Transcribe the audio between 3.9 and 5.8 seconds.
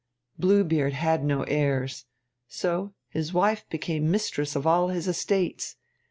mistress of all his estates.